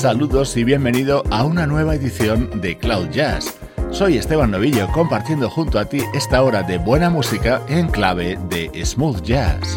Saludos 0.00 0.56
y 0.56 0.64
bienvenido 0.64 1.22
a 1.30 1.44
una 1.44 1.66
nueva 1.66 1.94
edición 1.94 2.62
de 2.62 2.78
Cloud 2.78 3.10
Jazz. 3.10 3.58
Soy 3.90 4.16
Esteban 4.16 4.50
Novillo 4.50 4.88
compartiendo 4.94 5.50
junto 5.50 5.78
a 5.78 5.84
ti 5.84 6.00
esta 6.14 6.42
hora 6.42 6.62
de 6.62 6.78
buena 6.78 7.10
música 7.10 7.60
en 7.68 7.86
clave 7.88 8.38
de 8.48 8.70
smooth 8.82 9.20
jazz. 9.20 9.76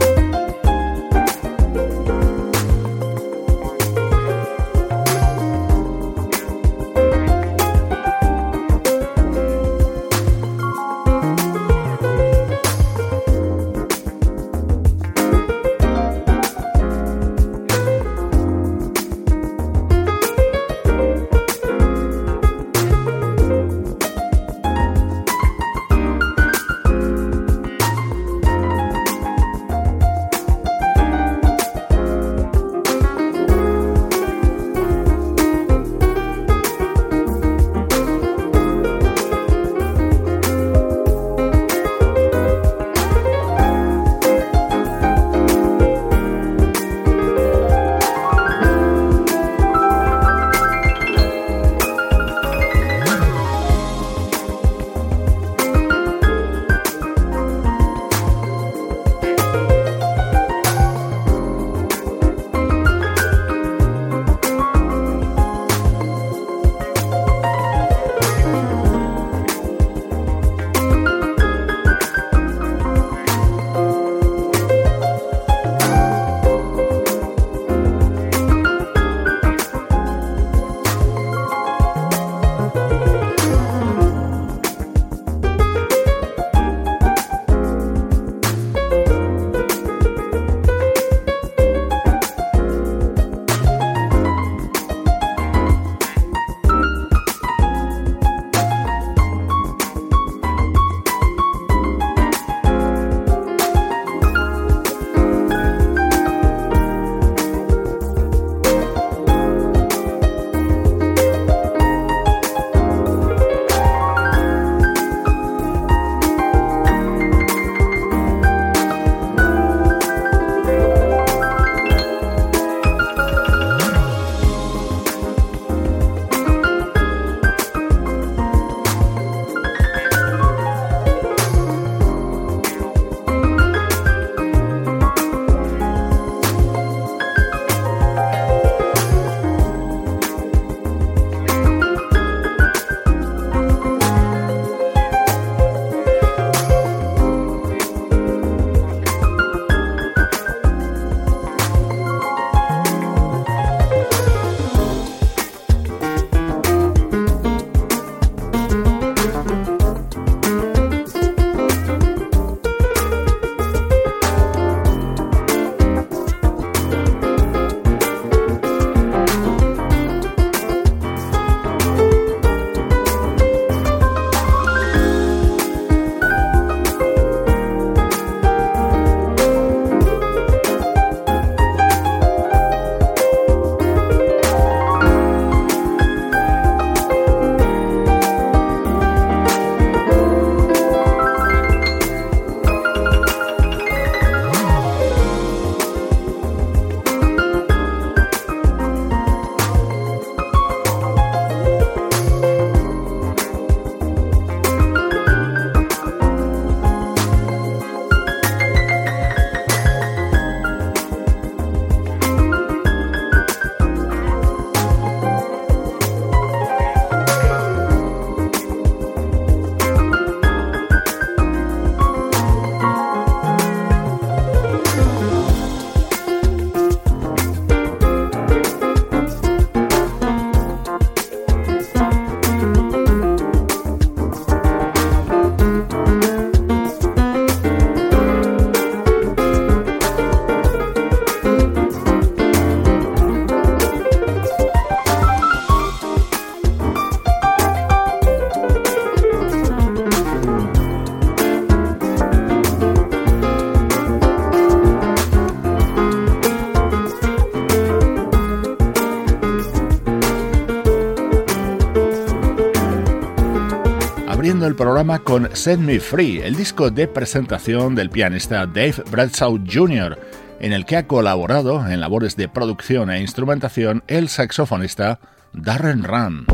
El 264.66 264.76
programa 264.76 265.20
con 265.20 265.50
Set 265.56 265.80
Me 265.80 266.00
Free, 266.00 266.40
el 266.42 266.56
disco 266.56 266.90
de 266.90 267.08
presentación 267.08 267.96
del 267.96 268.10
pianista 268.10 268.66
Dave 268.66 268.96
Bradshaw 269.10 269.60
Jr., 269.70 270.18
en 270.60 270.74
el 270.74 270.86
que 270.86 270.98
ha 270.98 271.08
colaborado 271.08 271.86
en 271.88 272.00
labores 272.00 272.36
de 272.36 272.48
producción 272.48 273.10
e 273.12 273.20
instrumentación 273.20 274.04
el 274.08 274.30
saxofonista 274.30 275.20
Darren 275.54 276.04
Run. 276.04 276.46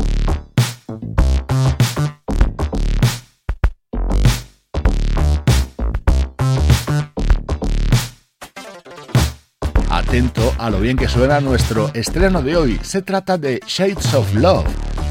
Atento 9.88 10.54
a 10.58 10.70
lo 10.70 10.80
bien 10.80 10.96
que 10.96 11.08
suena 11.08 11.40
nuestro 11.40 11.90
estreno 11.94 12.42
de 12.42 12.56
hoy. 12.56 12.80
Se 12.82 13.02
trata 13.02 13.38
de 13.38 13.60
Shades 13.66 14.14
of 14.14 14.34
Love, 14.34 14.66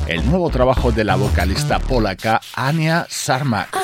el 0.10 0.28
nuevo 0.28 0.50
trabajo 0.50 0.92
de 0.92 1.04
la 1.04 1.16
vocalista 1.16 1.78
polaca 1.78 2.42
Ania 2.56 3.06
Sarmak. 3.10 3.78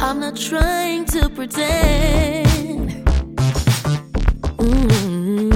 I'm 0.00 0.20
not 0.20 0.36
trying 0.36 1.04
to 1.06 1.28
pretend. 1.30 3.06
Mm. 4.58 5.50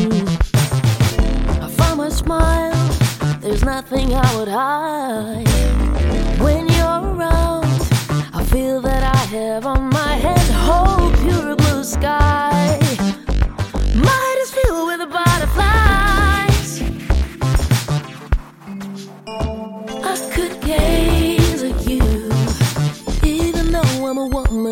nothing 3.64 4.14
I 4.14 4.36
would 4.36 4.48
hide. 4.48 5.48
When 6.40 6.68
you're 6.68 7.02
around, 7.14 7.66
I 8.32 8.44
feel 8.44 8.80
that 8.82 9.02
I 9.02 9.16
have 9.36 9.66
on 9.66 9.90
my 9.90 10.14
head 10.16 10.48
whole 10.50 11.10
pure 11.22 11.56
blue 11.56 11.82
sky. 11.82 12.83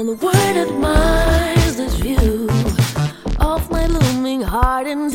I'm 0.02 0.08
a 0.08 0.14
woman. 0.14 0.19
The 0.19 0.26
word 0.26 0.56
admires 0.69 1.76
this 1.76 1.94
view 1.94 2.49
of 3.38 3.70
my 3.70 3.87
looming 3.87 4.43
heart 4.43 4.88
and 4.88 5.12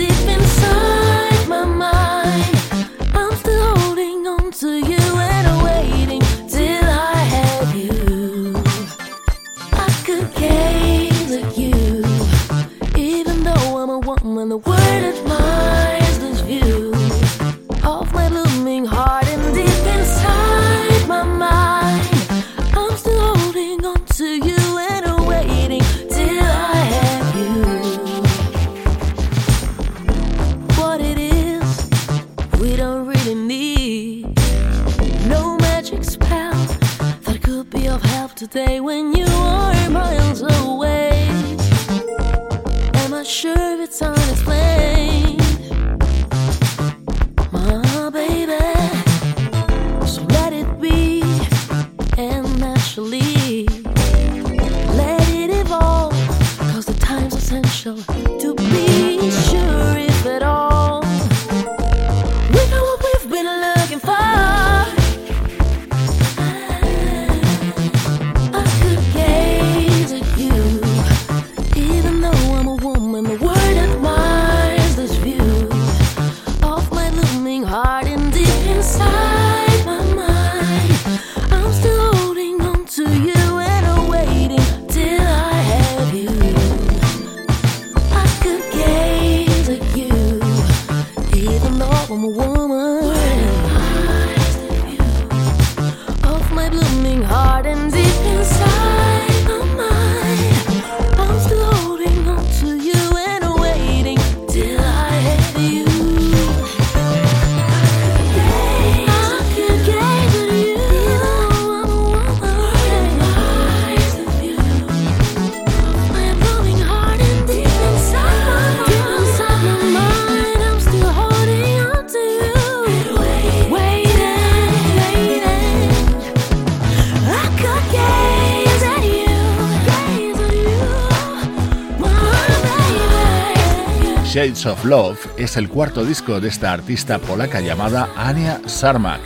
Of 134.48 134.86
Love 134.86 135.20
es 135.36 135.58
el 135.58 135.68
cuarto 135.68 136.06
disco 136.06 136.40
de 136.40 136.48
esta 136.48 136.72
artista 136.72 137.20
polaca 137.20 137.60
llamada 137.60 138.08
Ania 138.16 138.62
Sarmak, 138.66 139.20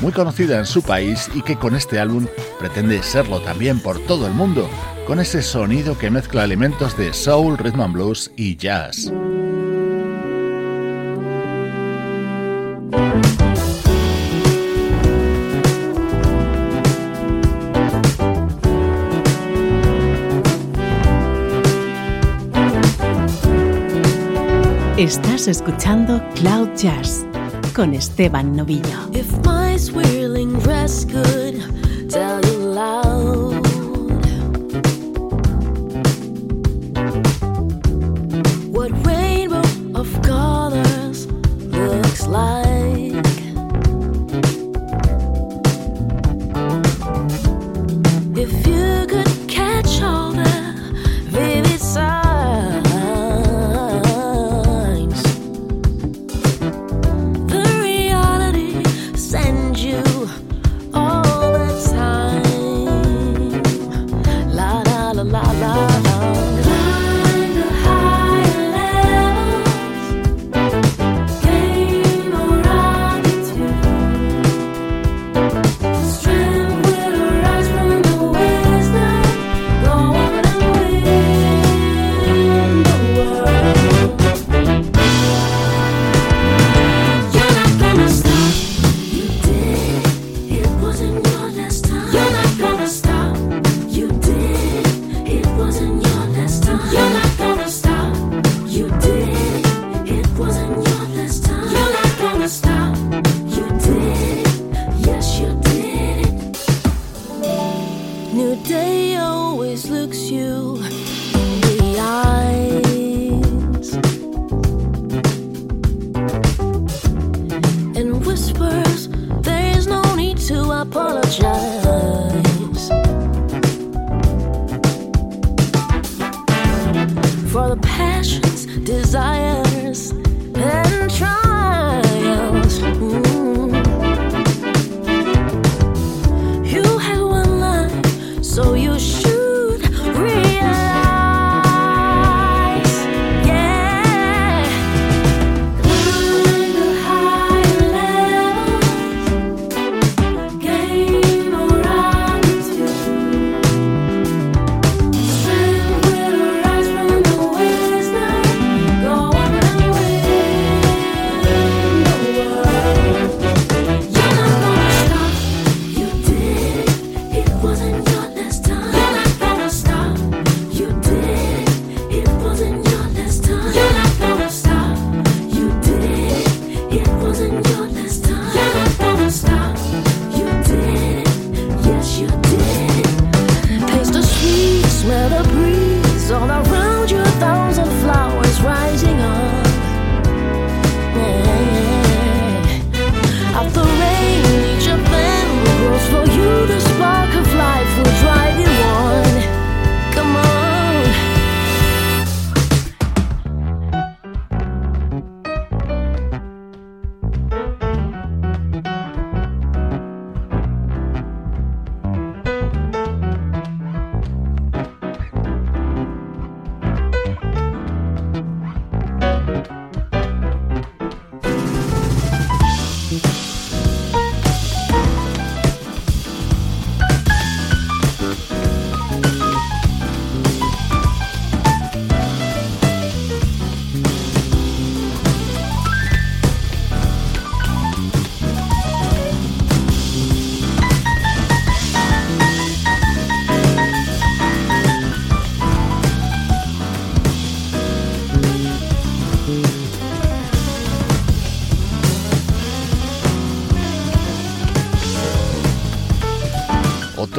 muy 0.00 0.12
conocida 0.12 0.58
en 0.58 0.64
su 0.64 0.82
país 0.82 1.28
y 1.34 1.42
que 1.42 1.56
con 1.56 1.74
este 1.74 2.00
álbum 2.00 2.26
pretende 2.58 3.02
serlo 3.02 3.40
también 3.42 3.80
por 3.80 3.98
todo 4.06 4.26
el 4.26 4.32
mundo, 4.32 4.70
con 5.06 5.20
ese 5.20 5.42
sonido 5.42 5.98
que 5.98 6.10
mezcla 6.10 6.44
elementos 6.44 6.96
de 6.96 7.12
soul, 7.12 7.58
rhythm 7.58 7.82
and 7.82 7.92
blues 7.92 8.30
y 8.34 8.56
jazz. 8.56 9.12
Escuchando 25.48 26.22
Cloud 26.36 26.68
Jazz 26.76 27.24
con 27.74 27.94
Esteban 27.94 28.54
Novillo. 28.54 29.10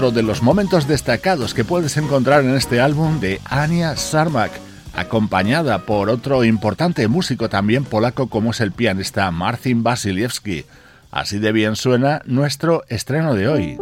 otro 0.03 0.11
de 0.11 0.23
los 0.23 0.41
momentos 0.41 0.85
destacados 0.85 1.53
que 1.53 1.63
puedes 1.63 1.95
encontrar 1.95 2.43
en 2.43 2.55
este 2.55 2.81
álbum 2.81 3.21
de 3.21 3.39
Anya 3.45 3.95
Sarmak, 3.95 4.51
acompañada 4.93 5.85
por 5.85 6.09
otro 6.09 6.43
importante 6.43 7.07
músico 7.07 7.47
también 7.47 7.85
polaco 7.85 8.27
como 8.27 8.51
es 8.51 8.59
el 8.59 8.73
pianista 8.73 9.31
Marcin 9.31 9.81
Basiliewski. 9.81 10.65
Así 11.09 11.39
de 11.39 11.53
bien 11.53 11.77
suena 11.77 12.21
nuestro 12.25 12.83
estreno 12.89 13.33
de 13.33 13.47
hoy. 13.47 13.77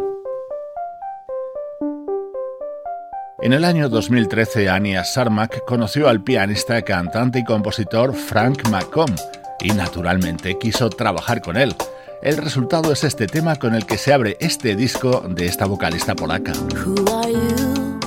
En 3.40 3.52
el 3.52 3.64
año 3.64 3.88
2013, 3.88 4.68
Anya 4.68 5.02
Sarmak 5.02 5.64
conoció 5.64 6.08
al 6.08 6.22
pianista, 6.22 6.82
cantante 6.82 7.40
y 7.40 7.44
compositor 7.44 8.14
Frank 8.14 8.68
McComb 8.68 9.18
y 9.60 9.72
naturalmente 9.72 10.56
quiso 10.56 10.88
trabajar 10.88 11.42
con 11.42 11.56
él. 11.56 11.74
El 12.22 12.36
resultado 12.36 12.92
es 12.92 13.02
este 13.02 13.26
tema 13.26 13.56
con 13.56 13.74
el 13.74 13.84
que 13.84 13.98
se 13.98 14.12
abre 14.12 14.36
este 14.38 14.76
disco 14.76 15.24
de 15.28 15.46
esta 15.46 15.66
vocalista 15.66 16.14
polaca. 16.14 16.52
Who 16.86 16.94
are 17.12 17.32
you 17.32 17.98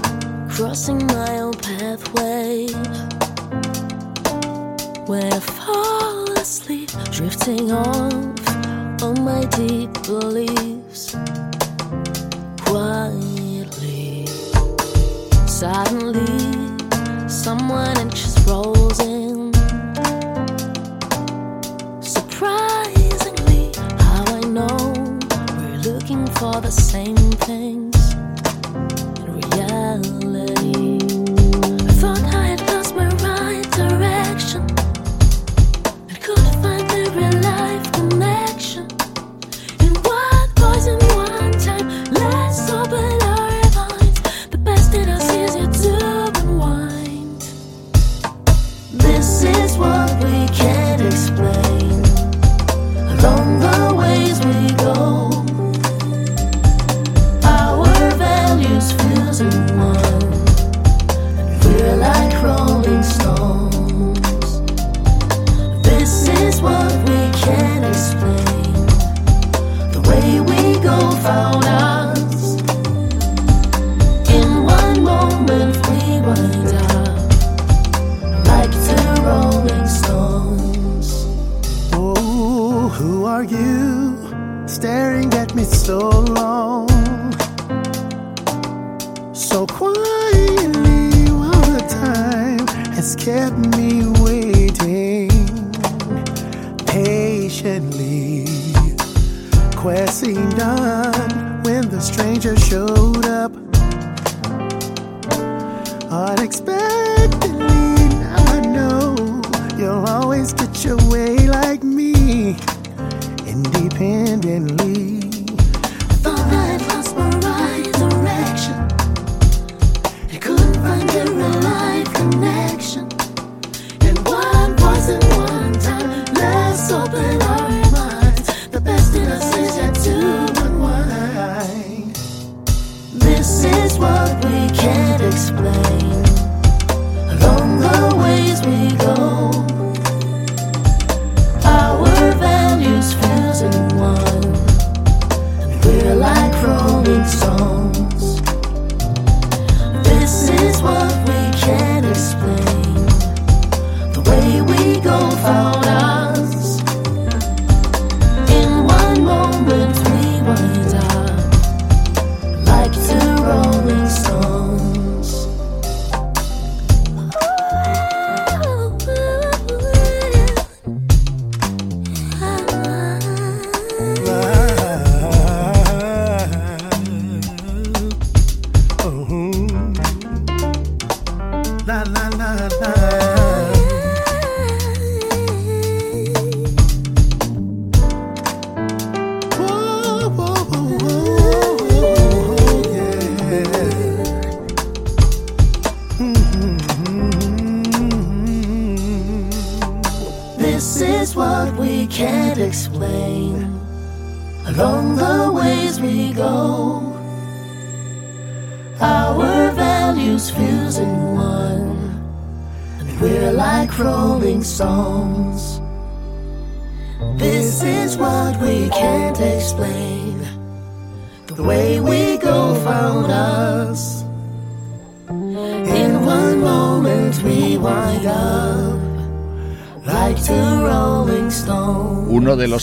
crossing 0.48 1.06
my 1.08 1.42
own 1.42 1.52
pathway? 1.52 2.68
Where 5.06 5.42
fall 5.42 6.32
asleep, 6.38 6.92
drifting 7.12 7.74
off 7.74 8.14
on 9.04 9.22
my 9.22 9.46
deep 9.58 9.92
beliefs. 10.08 11.18
Quietly, 12.64 14.28
suddenly, 15.46 16.26
someone 17.28 17.98
anxious 17.98 18.40
rolls. 18.48 18.75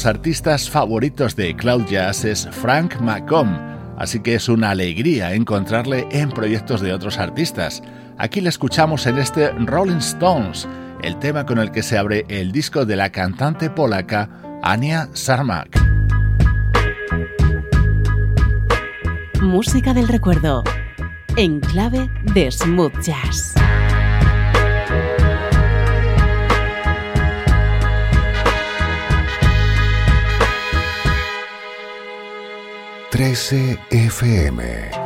artistas 0.06 0.70
favoritos 0.70 1.36
de 1.36 1.54
Cloud 1.54 1.86
Jazz 1.86 2.24
es 2.24 2.48
Frank 2.50 3.00
Macomb, 3.00 3.56
así 3.98 4.20
que 4.20 4.34
es 4.34 4.48
una 4.48 4.70
alegría 4.70 5.34
encontrarle 5.34 6.06
en 6.10 6.30
proyectos 6.30 6.80
de 6.80 6.92
otros 6.92 7.18
artistas. 7.18 7.82
Aquí 8.18 8.40
le 8.40 8.48
escuchamos 8.48 9.06
en 9.06 9.18
este 9.18 9.50
Rolling 9.50 9.98
Stones, 9.98 10.68
el 11.02 11.18
tema 11.18 11.46
con 11.46 11.58
el 11.58 11.70
que 11.70 11.82
se 11.82 11.98
abre 11.98 12.24
el 12.28 12.52
disco 12.52 12.84
de 12.84 12.96
la 12.96 13.10
cantante 13.10 13.70
polaca 13.70 14.28
Ania 14.62 15.08
Sarmak. 15.12 15.80
Música 19.40 19.94
del 19.94 20.08
recuerdo, 20.08 20.64
en 21.36 21.60
clave 21.60 22.10
de 22.34 22.50
smooth 22.50 23.00
jazz. 23.00 23.54
13 33.22 33.78
FM. 33.92 35.01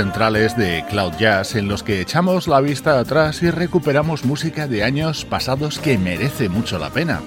Centrales 0.00 0.56
de 0.56 0.82
Cloud 0.88 1.12
Jazz 1.18 1.56
en 1.56 1.68
los 1.68 1.82
que 1.82 2.00
echamos 2.00 2.48
la 2.48 2.62
vista 2.62 2.98
atrás 2.98 3.42
y 3.42 3.50
recuperamos 3.50 4.24
música 4.24 4.66
de 4.66 4.82
años 4.82 5.26
pasados 5.26 5.78
que 5.78 5.98
merece 5.98 6.48
mucho 6.48 6.78
la 6.78 6.88
pena. 6.88 7.20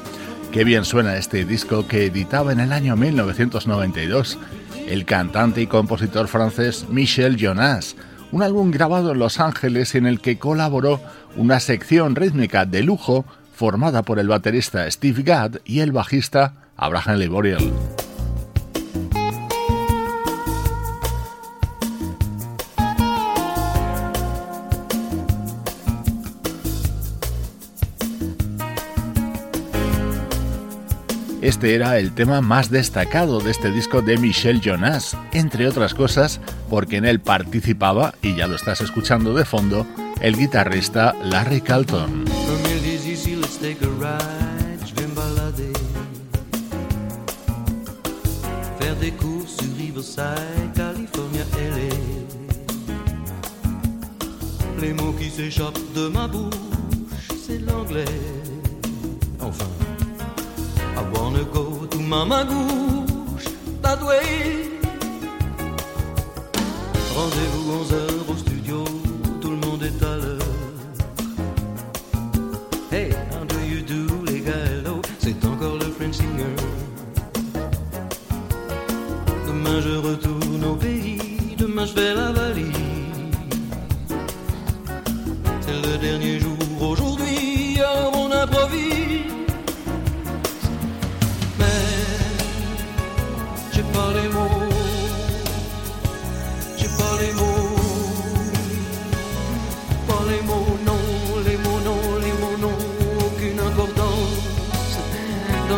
Qué 0.51 0.63
bien 0.63 0.83
suena 0.83 1.15
este 1.17 1.45
disco 1.45 1.87
que 1.87 2.07
editaba 2.07 2.51
en 2.51 2.59
el 2.59 2.73
año 2.73 2.95
1992 2.95 4.39
el 4.87 5.05
cantante 5.05 5.61
y 5.61 5.67
compositor 5.67 6.27
francés 6.27 6.87
Michel 6.89 7.37
Jonas, 7.37 7.95
un 8.31 8.41
álbum 8.41 8.71
grabado 8.71 9.11
en 9.11 9.19
Los 9.19 9.39
Ángeles 9.39 9.93
en 9.93 10.07
el 10.07 10.19
que 10.19 10.39
colaboró 10.39 10.99
una 11.35 11.59
sección 11.59 12.15
rítmica 12.15 12.65
de 12.65 12.81
lujo 12.81 13.23
formada 13.53 14.01
por 14.01 14.17
el 14.17 14.29
baterista 14.29 14.89
Steve 14.89 15.21
Gadd 15.21 15.57
y 15.63 15.81
el 15.81 15.91
bajista 15.91 16.55
Abraham 16.75 17.17
Leboriel. 17.17 17.71
Este 31.43 31.75
era 31.75 31.99
el 31.99 32.13
tema 32.13 32.39
más 32.39 32.69
destacado 32.69 33.41
de 33.41 33.51
este 33.51 33.69
disco 33.69 34.01
de 34.01 34.17
Michel 34.17 34.61
Jonas, 34.61 35.17
entre 35.33 35.67
otras 35.67 35.93
cosas 35.93 36.39
porque 36.69 36.95
en 36.95 37.03
él 37.03 37.19
participaba, 37.19 38.15
y 38.21 38.33
ya 38.33 38.47
lo 38.47 38.55
estás 38.55 38.79
escuchando 38.79 39.33
de 39.33 39.43
fondo, 39.43 39.85
el 40.21 40.37
guitarrista 40.37 41.13
Larry 41.21 41.59
Calton. 41.59 42.23
Mama 62.13 62.43
gauche, 62.43 63.49
Badway. 63.81 64.69
Rendez-vous 67.15 67.65
11h 67.79 68.31
au 68.31 68.37
studio, 68.37 68.83
tout 69.41 69.49
le 69.49 69.57
monde 69.57 69.81
est 69.81 70.03
à 70.03 70.15
l'heure. 70.17 70.53
Hey, 72.91 73.09
how 73.31 73.43
do 73.45 73.55
you 73.65 73.81
do, 73.81 74.23
les 74.27 74.41
gars, 74.41 74.63
hello, 74.63 75.01
c'est 75.17 75.43
encore 75.43 75.77
le 75.79 75.89
French 75.95 76.17
Singer. 76.17 76.55
Demain 79.47 79.81
je 79.81 79.95
retourne 80.07 80.63
au 80.65 80.75
pays, 80.75 81.55
demain 81.57 81.87
je 81.87 81.93
fais 81.93 82.13
la 82.13 82.31
valise. 82.31 82.67
C'est 85.61 85.81
le 85.91 85.97
dernier 85.97 86.39
jour. 86.39 86.52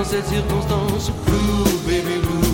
cette 0.05 0.27
circonstance. 0.27 1.11
Blue, 1.25 1.77
baby. 1.87 2.44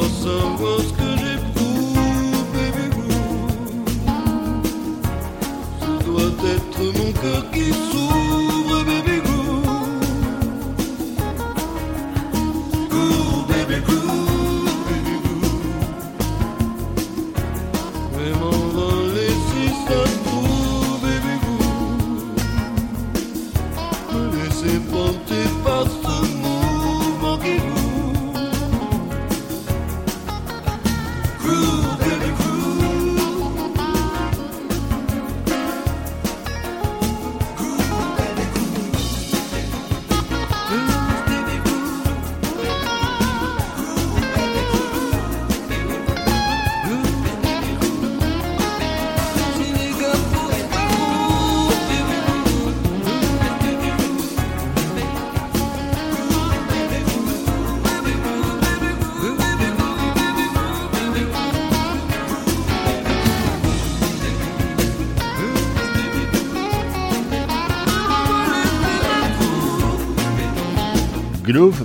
troublesome 0.00 0.58
wolves 0.58 0.99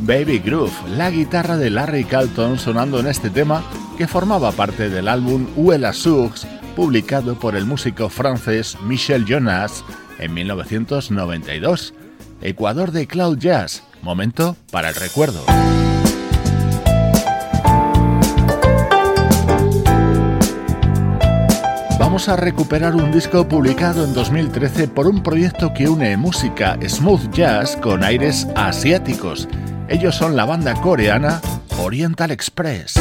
Baby 0.05 0.37
Groove, 0.37 0.71
la 0.89 1.09
guitarra 1.09 1.57
de 1.57 1.71
Larry 1.71 2.03
Carlton 2.03 2.59
sonando 2.59 2.99
en 2.99 3.07
este 3.07 3.31
tema 3.31 3.63
que 3.97 4.07
formaba 4.07 4.51
parte 4.51 4.87
del 4.87 5.07
álbum 5.07 5.47
Uela 5.55 5.93
Source, 5.93 6.47
publicado 6.75 7.39
por 7.39 7.55
el 7.55 7.65
músico 7.65 8.09
francés 8.09 8.77
Michel 8.83 9.25
Jonas 9.25 9.83
en 10.19 10.31
1992. 10.35 11.95
Ecuador 12.41 12.91
de 12.91 13.07
Cloud 13.07 13.39
Jazz, 13.39 13.81
momento 14.03 14.55
para 14.71 14.89
el 14.89 14.95
recuerdo. 14.95 15.43
Vamos 21.97 22.29
a 22.29 22.35
recuperar 22.35 22.95
un 22.95 23.11
disco 23.11 23.47
publicado 23.47 24.05
en 24.05 24.13
2013 24.13 24.87
por 24.87 25.07
un 25.07 25.23
proyecto 25.23 25.73
que 25.73 25.89
une 25.89 26.15
música 26.15 26.77
smooth 26.87 27.31
jazz 27.31 27.75
con 27.77 28.03
aires 28.03 28.47
asiáticos. 28.55 29.47
Ellos 29.87 30.15
son 30.15 30.35
la 30.35 30.45
banda 30.45 30.73
coreana 30.81 31.41
Oriental 31.77 32.31
Express. 32.31 32.95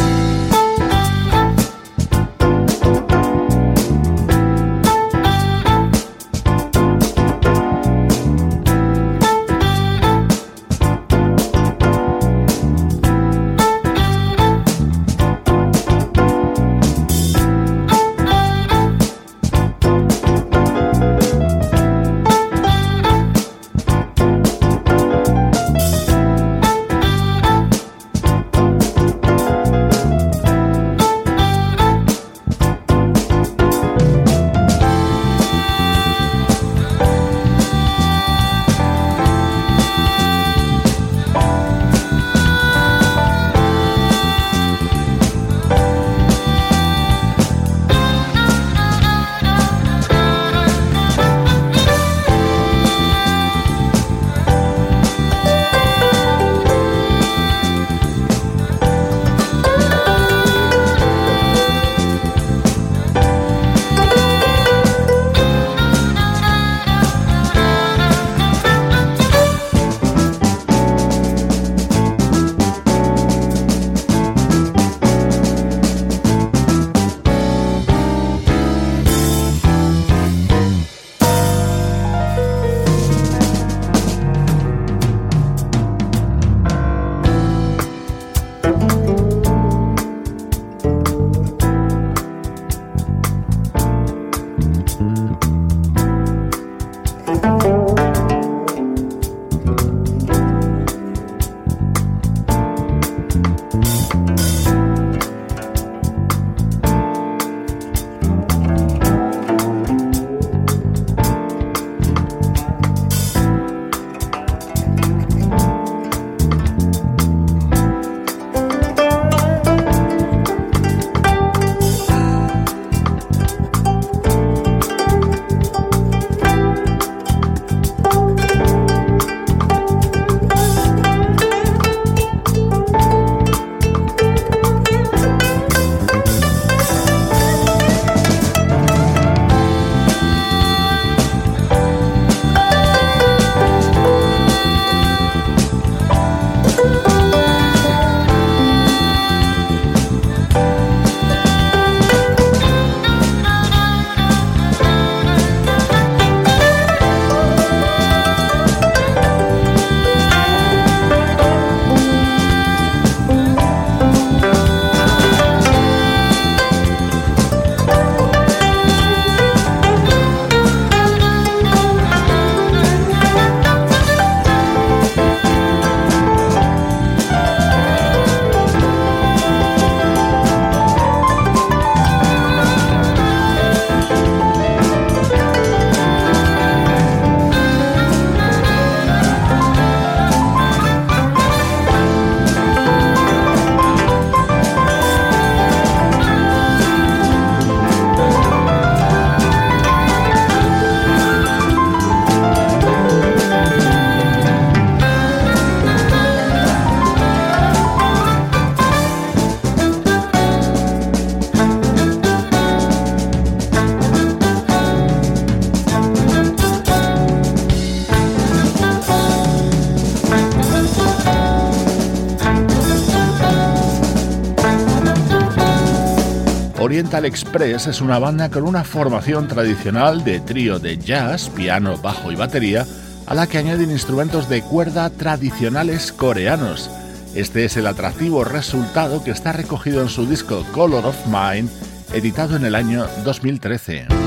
Oriental 226.84 227.24
Express 227.24 227.86
es 227.86 228.02
una 228.02 228.18
banda 228.18 228.50
con 228.50 228.64
una 228.64 228.84
formación 228.84 229.48
tradicional 229.48 230.22
de 230.22 230.40
trío 230.40 230.78
de 230.78 230.98
jazz, 230.98 231.48
piano, 231.48 231.96
bajo 231.96 232.30
y 232.30 232.36
batería, 232.36 232.84
a 233.24 233.34
la 233.34 233.46
que 233.46 233.56
añaden 233.56 233.90
instrumentos 233.90 234.50
de 234.50 234.60
cuerda 234.60 235.08
tradicionales 235.08 236.12
coreanos. 236.12 236.90
Este 237.34 237.64
es 237.64 237.78
el 237.78 237.86
atractivo 237.86 238.44
resultado 238.44 239.24
que 239.24 239.30
está 239.30 239.52
recogido 239.52 240.02
en 240.02 240.10
su 240.10 240.26
disco 240.26 240.62
Color 240.72 241.06
of 241.06 241.26
Mind, 241.26 241.70
editado 242.12 242.54
en 242.54 242.66
el 242.66 242.74
año 242.74 243.06
2013. 243.24 244.23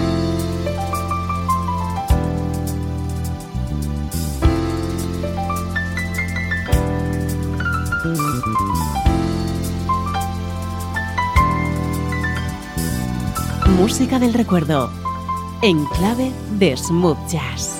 Música 13.77 14.17
del 14.17 14.33
recuerdo, 14.33 14.89
en 15.61 15.85
clave 15.85 16.31
de 16.57 16.75
smooth 16.75 17.17
jazz. 17.29 17.79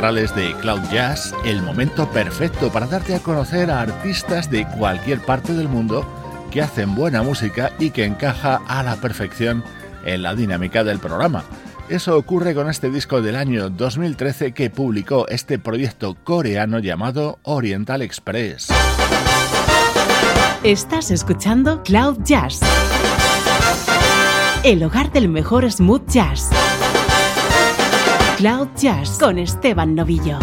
De 0.00 0.56
Cloud 0.62 0.80
Jazz, 0.90 1.34
el 1.44 1.60
momento 1.60 2.10
perfecto 2.10 2.72
para 2.72 2.86
darte 2.86 3.14
a 3.14 3.18
conocer 3.18 3.70
a 3.70 3.82
artistas 3.82 4.50
de 4.50 4.66
cualquier 4.66 5.20
parte 5.20 5.52
del 5.52 5.68
mundo 5.68 6.06
que 6.50 6.62
hacen 6.62 6.94
buena 6.94 7.22
música 7.22 7.72
y 7.78 7.90
que 7.90 8.06
encaja 8.06 8.62
a 8.66 8.82
la 8.82 8.96
perfección 8.96 9.62
en 10.06 10.22
la 10.22 10.34
dinámica 10.34 10.84
del 10.84 11.00
programa. 11.00 11.44
Eso 11.90 12.16
ocurre 12.16 12.54
con 12.54 12.70
este 12.70 12.88
disco 12.88 13.20
del 13.20 13.36
año 13.36 13.68
2013 13.68 14.52
que 14.52 14.70
publicó 14.70 15.28
este 15.28 15.58
proyecto 15.58 16.16
coreano 16.24 16.78
llamado 16.78 17.38
Oriental 17.42 18.00
Express. 18.00 18.68
Estás 20.64 21.10
escuchando 21.10 21.82
Cloud 21.82 22.20
Jazz, 22.24 22.60
el 24.64 24.82
hogar 24.82 25.12
del 25.12 25.28
mejor 25.28 25.70
smooth 25.70 26.08
jazz. 26.08 26.48
Cloud 28.40 28.68
Jazz 28.74 29.18
con 29.18 29.38
Esteban 29.38 29.94
Novillo. 29.94 30.38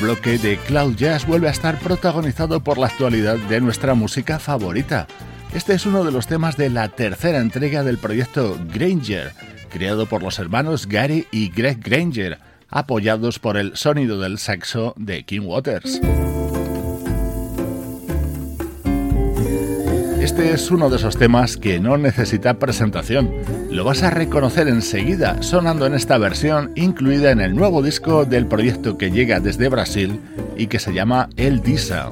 Bloque 0.00 0.38
de 0.38 0.58
Cloud 0.58 0.96
Jazz 0.96 1.26
vuelve 1.26 1.48
a 1.48 1.52
estar 1.52 1.78
protagonizado 1.78 2.60
por 2.62 2.78
la 2.78 2.86
actualidad 2.86 3.36
de 3.36 3.60
nuestra 3.60 3.94
música 3.94 4.38
favorita. 4.38 5.06
Este 5.54 5.74
es 5.74 5.86
uno 5.86 6.04
de 6.04 6.12
los 6.12 6.26
temas 6.26 6.56
de 6.56 6.70
la 6.70 6.88
tercera 6.88 7.38
entrega 7.38 7.82
del 7.82 7.98
proyecto 7.98 8.58
Granger, 8.72 9.32
creado 9.70 10.06
por 10.06 10.22
los 10.22 10.38
hermanos 10.38 10.86
Gary 10.86 11.26
y 11.30 11.48
Greg 11.50 11.80
Granger, 11.80 12.38
apoyados 12.68 13.38
por 13.38 13.56
el 13.56 13.76
sonido 13.76 14.20
del 14.20 14.38
saxo 14.38 14.94
de 14.96 15.24
King 15.24 15.42
Waters. 15.42 16.00
Este 20.26 20.52
es 20.52 20.72
uno 20.72 20.90
de 20.90 20.96
esos 20.96 21.16
temas 21.16 21.56
que 21.56 21.78
no 21.78 21.96
necesita 21.96 22.54
presentación. 22.54 23.30
Lo 23.70 23.84
vas 23.84 24.02
a 24.02 24.10
reconocer 24.10 24.66
enseguida 24.66 25.40
sonando 25.40 25.86
en 25.86 25.94
esta 25.94 26.18
versión 26.18 26.72
incluida 26.74 27.30
en 27.30 27.40
el 27.40 27.54
nuevo 27.54 27.80
disco 27.80 28.24
del 28.24 28.48
proyecto 28.48 28.98
que 28.98 29.12
llega 29.12 29.38
desde 29.38 29.68
Brasil 29.68 30.20
y 30.56 30.66
que 30.66 30.80
se 30.80 30.92
llama 30.92 31.28
El 31.36 31.60
Disa. 31.60 32.10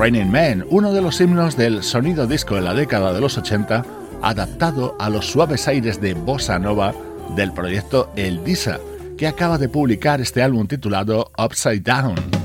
Raining 0.00 0.30
Man, 0.30 0.64
uno 0.70 0.94
de 0.94 1.02
los 1.02 1.20
himnos 1.20 1.58
del 1.58 1.82
sonido 1.82 2.26
disco 2.26 2.54
de 2.54 2.62
la 2.62 2.72
década 2.72 3.12
de 3.12 3.20
los 3.20 3.36
80, 3.36 3.84
adaptado 4.22 4.96
a 4.98 5.10
los 5.10 5.26
suaves 5.26 5.68
aires 5.68 6.00
de 6.00 6.14
bossa 6.14 6.58
nova 6.58 6.94
del 7.36 7.52
proyecto 7.52 8.10
El 8.16 8.42
Disa, 8.42 8.80
que 9.18 9.26
acaba 9.26 9.58
de 9.58 9.68
publicar 9.68 10.22
este 10.22 10.42
álbum 10.42 10.66
titulado 10.66 11.30
Upside 11.36 11.80
Down. 11.80 12.39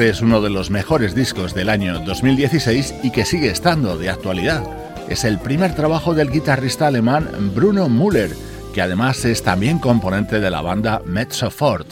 Este 0.00 0.12
es 0.12 0.22
uno 0.22 0.40
de 0.40 0.48
los 0.48 0.70
mejores 0.70 1.14
discos 1.14 1.52
del 1.52 1.68
año 1.68 2.00
2016 2.00 2.94
y 3.02 3.10
que 3.10 3.26
sigue 3.26 3.50
estando 3.50 3.98
de 3.98 4.08
actualidad. 4.08 4.64
Es 5.10 5.24
el 5.24 5.38
primer 5.38 5.74
trabajo 5.74 6.14
del 6.14 6.30
guitarrista 6.30 6.86
alemán 6.86 7.28
Bruno 7.54 7.86
Müller, 7.90 8.34
que 8.72 8.80
además 8.80 9.22
es 9.26 9.42
también 9.42 9.78
componente 9.78 10.40
de 10.40 10.48
la 10.48 10.62
banda 10.62 11.02
Mezzo 11.04 11.50
Fort. 11.50 11.86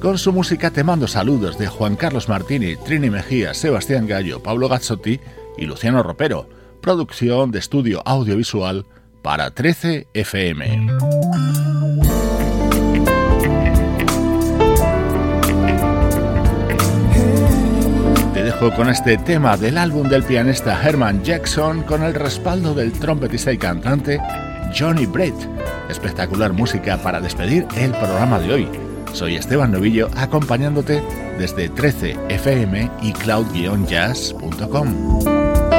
Con 0.00 0.16
su 0.16 0.32
música 0.32 0.70
te 0.70 0.84
mando 0.84 1.06
saludos 1.06 1.58
de 1.58 1.66
Juan 1.66 1.96
Carlos 1.96 2.30
Martini, 2.30 2.76
Trini 2.76 3.10
Mejía, 3.10 3.52
Sebastián 3.52 4.06
Gallo, 4.06 4.42
Pablo 4.42 4.66
Gazzotti 4.66 5.20
y 5.58 5.66
Luciano 5.66 6.02
Ropero. 6.02 6.48
Producción 6.80 7.50
de 7.50 7.58
estudio 7.58 8.00
audiovisual 8.06 8.86
para 9.20 9.50
13 9.50 10.06
FM. 10.14 10.88
Dejo 18.60 18.76
con 18.76 18.90
este 18.90 19.16
tema 19.16 19.56
del 19.56 19.78
álbum 19.78 20.06
del 20.06 20.22
pianista 20.22 20.86
Herman 20.86 21.24
Jackson 21.24 21.82
con 21.82 22.02
el 22.02 22.12
respaldo 22.12 22.74
del 22.74 22.92
trompetista 22.92 23.54
y 23.54 23.58
cantante 23.58 24.20
Johnny 24.78 25.06
Brett. 25.06 25.34
Espectacular 25.88 26.52
música 26.52 26.98
para 26.98 27.22
despedir 27.22 27.66
el 27.78 27.92
programa 27.92 28.38
de 28.38 28.52
hoy. 28.52 28.68
Soy 29.14 29.36
Esteban 29.36 29.72
Novillo 29.72 30.10
acompañándote 30.14 31.02
desde 31.38 31.70
13fm 31.70 32.90
y 33.00 33.14
cloud-jazz.com. 33.14 35.69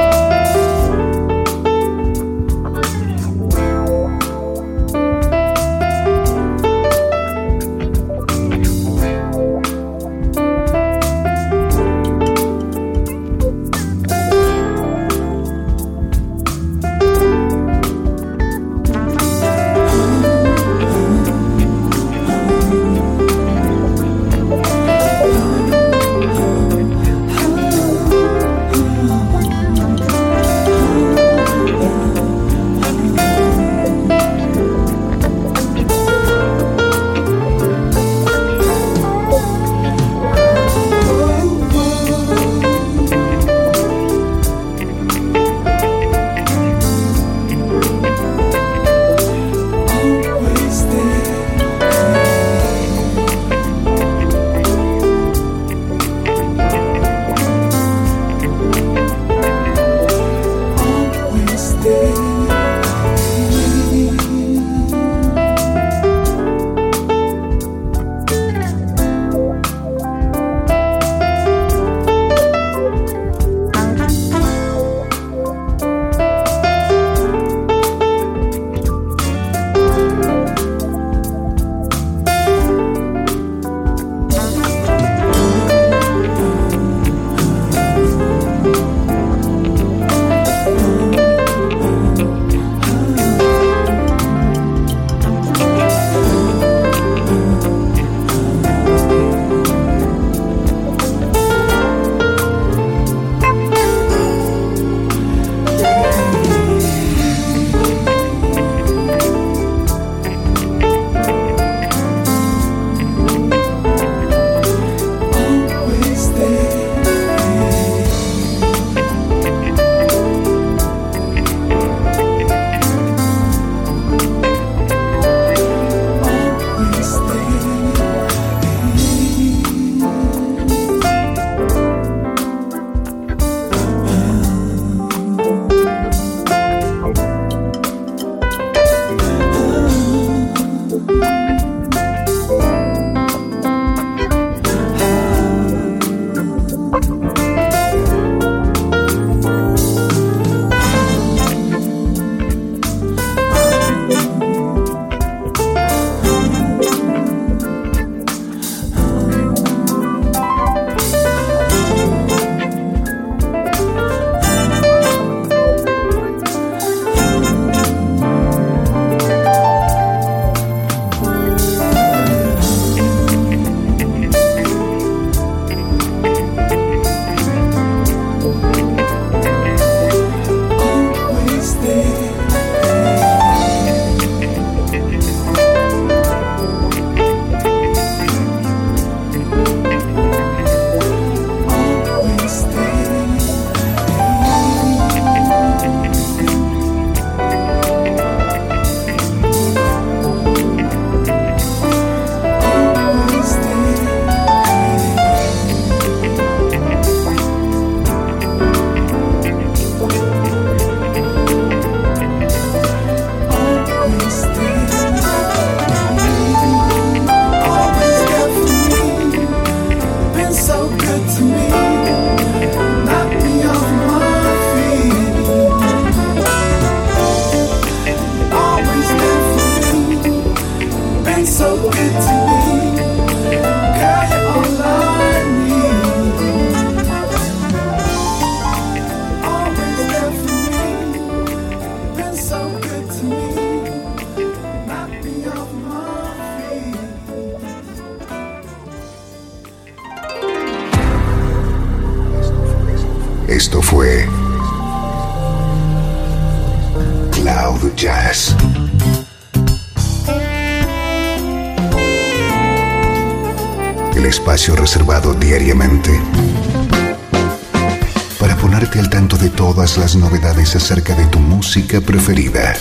acerca 270.82 271.14
de 271.14 271.24
tu 271.26 271.38
música 271.38 272.00
preferida. 272.00 272.74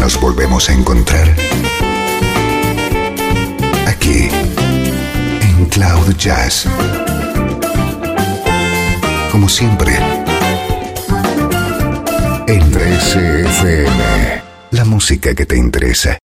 Nos 0.00 0.20
volvemos 0.20 0.68
a 0.68 0.72
encontrar 0.72 1.28
aquí 3.86 4.28
en 5.42 5.66
Cloud 5.66 6.16
Jazz. 6.16 6.66
Como 9.30 9.48
siempre, 9.48 9.94
en 12.48 12.72
13FM, 12.72 14.42
la 14.72 14.84
música 14.84 15.36
que 15.36 15.46
te 15.46 15.56
interesa. 15.56 16.18